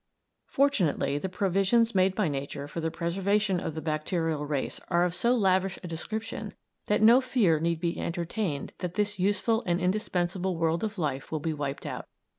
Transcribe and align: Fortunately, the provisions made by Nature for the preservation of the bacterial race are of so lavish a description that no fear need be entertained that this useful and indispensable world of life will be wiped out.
Fortunately, 0.47 1.19
the 1.19 1.29
provisions 1.29 1.93
made 1.93 2.15
by 2.15 2.27
Nature 2.27 2.67
for 2.67 2.79
the 2.81 2.89
preservation 2.89 3.59
of 3.59 3.75
the 3.75 3.83
bacterial 3.83 4.47
race 4.47 4.79
are 4.87 5.03
of 5.03 5.13
so 5.13 5.35
lavish 5.35 5.77
a 5.83 5.87
description 5.87 6.55
that 6.87 7.03
no 7.03 7.21
fear 7.21 7.59
need 7.59 7.79
be 7.79 7.99
entertained 7.99 8.73
that 8.79 8.95
this 8.95 9.19
useful 9.19 9.61
and 9.67 9.79
indispensable 9.79 10.57
world 10.57 10.83
of 10.83 10.97
life 10.97 11.31
will 11.31 11.39
be 11.39 11.53
wiped 11.53 11.85
out. 11.85 12.07